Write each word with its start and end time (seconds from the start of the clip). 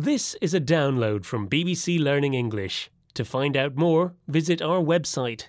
This 0.00 0.34
is 0.40 0.54
a 0.54 0.62
download 0.62 1.26
from 1.26 1.46
BBC 1.46 2.02
Learning 2.02 2.32
English. 2.32 2.90
To 3.12 3.22
find 3.22 3.54
out 3.54 3.76
more, 3.76 4.14
visit 4.26 4.62
our 4.62 4.80
website. 4.80 5.48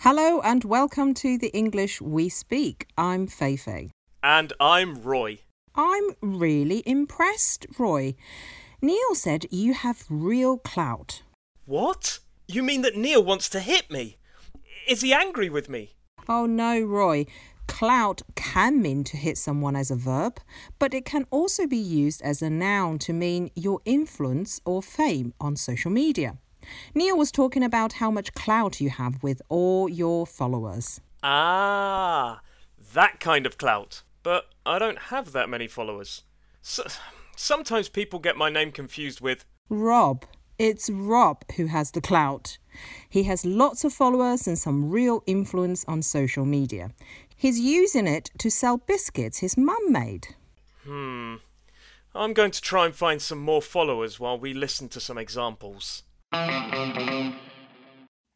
Hello 0.00 0.42
and 0.42 0.64
welcome 0.64 1.14
to 1.14 1.38
the 1.38 1.48
English 1.56 2.02
We 2.02 2.28
Speak. 2.28 2.86
I'm 2.98 3.26
Feifei. 3.26 3.88
And 4.22 4.52
I'm 4.60 5.02
Roy. 5.02 5.38
I'm 5.74 6.10
really 6.20 6.82
impressed, 6.84 7.64
Roy. 7.78 8.16
Neil 8.82 9.14
said 9.14 9.46
you 9.50 9.72
have 9.72 10.04
real 10.10 10.58
clout. 10.58 11.22
What? 11.64 12.18
You 12.46 12.62
mean 12.62 12.82
that 12.82 12.98
Neil 12.98 13.24
wants 13.24 13.48
to 13.48 13.60
hit 13.60 13.90
me? 13.90 14.18
Is 14.86 15.00
he 15.00 15.14
angry 15.14 15.48
with 15.48 15.70
me? 15.70 15.94
Oh 16.28 16.44
no, 16.44 16.82
Roy. 16.82 17.24
Clout 17.78 18.22
can 18.34 18.80
mean 18.80 19.04
to 19.04 19.18
hit 19.18 19.36
someone 19.36 19.76
as 19.76 19.90
a 19.90 19.96
verb, 19.96 20.40
but 20.78 20.94
it 20.94 21.04
can 21.04 21.26
also 21.30 21.66
be 21.66 21.76
used 21.76 22.22
as 22.22 22.40
a 22.40 22.48
noun 22.48 22.98
to 23.00 23.12
mean 23.12 23.50
your 23.54 23.80
influence 23.84 24.62
or 24.64 24.82
fame 24.82 25.34
on 25.38 25.56
social 25.56 25.90
media. 25.90 26.38
Neil 26.94 27.18
was 27.18 27.30
talking 27.30 27.62
about 27.62 27.92
how 28.00 28.10
much 28.10 28.32
clout 28.32 28.80
you 28.80 28.88
have 28.88 29.22
with 29.22 29.42
all 29.50 29.90
your 29.90 30.26
followers. 30.26 31.02
Ah, 31.22 32.40
that 32.94 33.20
kind 33.20 33.44
of 33.44 33.58
clout. 33.58 34.00
But 34.22 34.46
I 34.64 34.78
don't 34.78 35.12
have 35.12 35.32
that 35.32 35.50
many 35.50 35.68
followers. 35.68 36.22
So, 36.62 36.82
sometimes 37.36 37.90
people 37.90 38.20
get 38.20 38.38
my 38.38 38.48
name 38.48 38.72
confused 38.72 39.20
with. 39.20 39.44
Rob. 39.68 40.24
It's 40.58 40.88
Rob 40.88 41.44
who 41.56 41.66
has 41.66 41.90
the 41.90 42.00
clout. 42.00 42.56
He 43.08 43.24
has 43.24 43.44
lots 43.44 43.84
of 43.84 43.92
followers 43.92 44.46
and 44.46 44.58
some 44.58 44.90
real 44.90 45.22
influence 45.26 45.84
on 45.86 46.00
social 46.02 46.46
media. 46.46 46.92
He's 47.36 47.60
using 47.60 48.06
it 48.06 48.30
to 48.38 48.50
sell 48.50 48.78
biscuits 48.78 49.38
his 49.38 49.58
mum 49.58 49.92
made. 49.92 50.28
Hmm. 50.84 51.36
I'm 52.14 52.32
going 52.32 52.52
to 52.52 52.60
try 52.62 52.86
and 52.86 52.94
find 52.94 53.20
some 53.20 53.38
more 53.38 53.60
followers 53.60 54.18
while 54.18 54.38
we 54.38 54.54
listen 54.54 54.88
to 54.90 55.00
some 55.00 55.18
examples. 55.18 56.04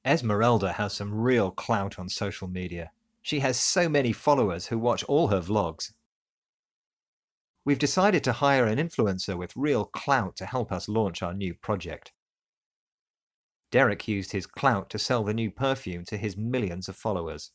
Esmeralda 0.04 0.72
has 0.72 0.92
some 0.92 1.14
real 1.14 1.50
clout 1.50 1.98
on 1.98 2.10
social 2.10 2.48
media. 2.48 2.91
She 3.22 3.41
has 3.41 3.58
so 3.58 3.88
many 3.88 4.12
followers 4.12 4.66
who 4.66 4.78
watch 4.78 5.02
all 5.04 5.28
her 5.28 5.41
vlogs. 5.41 5.92
We've 7.64 7.78
decided 7.78 8.25
to 8.25 8.33
hire 8.33 8.64
an 8.64 8.78
influencer 8.78 9.36
with 9.36 9.53
real 9.55 9.84
clout 9.84 10.36
to 10.36 10.47
help 10.47 10.72
us 10.72 10.89
launch 10.89 11.22
our 11.22 11.34
new 11.34 11.55
project. 11.55 12.12
Derek 13.70 14.08
used 14.08 14.33
his 14.33 14.47
clout 14.47 14.89
to 14.91 14.98
sell 14.98 15.22
the 15.22 15.34
new 15.34 15.50
perfume 15.50 16.05
to 16.06 16.16
his 16.16 16.36
millions 16.36 16.88
of 16.88 16.97
followers. 16.97 17.53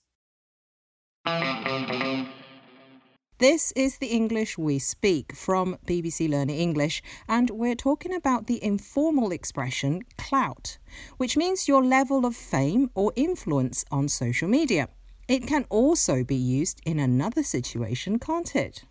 This 3.40 3.74
is 3.74 3.98
the 3.98 4.08
English 4.08 4.58
we 4.58 4.80
speak 4.80 5.36
from 5.36 5.78
BBC 5.86 6.30
Learning 6.30 6.58
English, 6.58 7.02
and 7.28 7.50
we're 7.50 7.76
talking 7.76 8.14
about 8.14 8.48
the 8.48 8.64
informal 8.64 9.32
expression 9.32 10.04
clout, 10.18 10.78
which 11.18 11.36
means 11.36 11.68
your 11.68 11.84
level 11.84 12.26
of 12.26 12.36
fame 12.36 12.92
or 12.96 13.12
influence 13.16 13.84
on 13.92 14.08
social 14.08 14.48
media. 14.48 14.88
It 15.28 15.48
can 15.48 15.66
also 15.70 16.24
be 16.24 16.36
used 16.36 16.80
in 16.86 17.00
another 17.00 17.44
situation, 17.44 18.20
can't 18.20 18.56
it? 18.56 18.86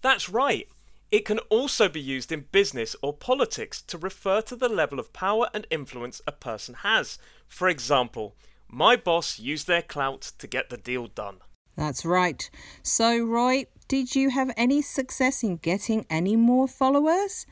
That's 0.00 0.28
right. 0.28 0.68
It 1.10 1.24
can 1.24 1.38
also 1.48 1.88
be 1.88 2.00
used 2.00 2.30
in 2.30 2.46
business 2.52 2.94
or 3.02 3.14
politics 3.14 3.80
to 3.82 3.96
refer 3.96 4.42
to 4.42 4.56
the 4.56 4.68
level 4.68 4.98
of 4.98 5.12
power 5.12 5.48
and 5.54 5.66
influence 5.70 6.20
a 6.26 6.32
person 6.32 6.74
has. 6.82 7.18
For 7.46 7.68
example, 7.68 8.36
my 8.68 8.94
boss 8.96 9.38
used 9.38 9.66
their 9.66 9.82
clout 9.82 10.32
to 10.38 10.46
get 10.46 10.68
the 10.68 10.76
deal 10.76 11.06
done. 11.06 11.38
That's 11.76 12.04
right. 12.04 12.50
So, 12.82 13.24
Roy, 13.24 13.66
did 13.86 14.14
you 14.14 14.30
have 14.30 14.50
any 14.56 14.82
success 14.82 15.42
in 15.42 15.56
getting 15.56 16.04
any 16.10 16.36
more 16.36 16.68
followers? 16.68 17.46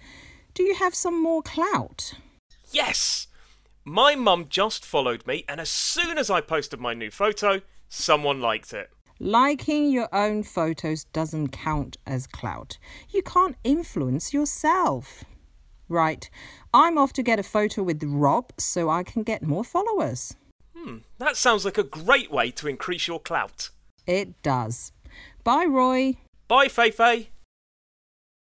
Do 0.53 0.63
you 0.63 0.75
have 0.75 0.95
some 0.95 1.23
more 1.23 1.43
clout? 1.43 2.13
Yes! 2.71 3.29
My 3.85 4.17
mum 4.17 4.47
just 4.49 4.85
followed 4.85 5.27
me, 5.27 5.45
and 5.49 5.61
as 5.61 5.71
soon 5.71 6.19
as 6.19 6.29
I 6.29 6.41
posted 6.41 6.81
my 6.81 6.93
new 6.93 7.11
photo, 7.11 7.63
someone 7.89 8.41
liked 8.41 8.73
it. 8.73 8.91
Liking 9.19 9.91
your 9.91 10.15
own 10.15 10.43
photos 10.43 11.05
doesn't 11.05 11.49
count 11.49 11.97
as 12.07 12.27
clout. 12.27 12.79
You 13.09 13.23
can't 13.23 13.57
influence 13.65 14.35
yourself. 14.35 15.25
Right, 15.89 16.29
I'm 16.75 16.99
off 16.99 17.13
to 17.15 17.23
get 17.23 17.39
a 17.39 17.43
photo 17.43 17.83
with 17.83 18.03
Rob 18.03 18.53
so 18.59 18.91
I 18.91 19.05
can 19.05 19.23
get 19.23 19.43
more 19.43 19.65
followers. 19.65 20.37
Hmm, 20.77 20.99
that 21.19 21.37
sounds 21.37 21.65
like 21.65 21.79
a 21.79 21.83
great 21.83 22.31
way 22.31 22.51
to 22.53 22.69
increase 22.69 23.09
your 23.09 23.21
clout. 23.21 23.71
It 24.07 24.43
does. 24.43 24.93
Bye, 25.45 25.67
Roy. 25.67 26.17
Bye, 26.49 26.69
Feifei. 26.69 27.29